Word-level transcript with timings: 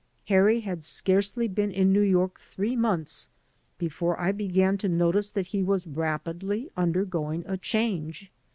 Harry 0.29 0.61
had 0.61 0.83
scarcely 0.83 1.47
been 1.47 1.69
in 1.69 1.93
New 1.93 2.01
York 2.01 2.39
three 2.39 2.75
months 2.75 3.29
before 3.77 4.19
I 4.19 4.31
began 4.31 4.75
to 4.79 4.89
notice 4.89 5.29
that 5.29 5.45
he 5.45 5.61
was 5.61 5.85
rapidly 5.85 6.71
undergoing 6.75 7.43
a 7.45 7.55
change. 7.55 8.31